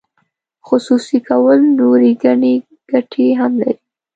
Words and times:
خصوصي 0.67 1.17
کول 1.29 1.59
نورې 1.79 2.11
ګڼې 2.23 2.55
ګټې 2.91 3.27
هم 3.39 3.51
لري. 3.61 3.75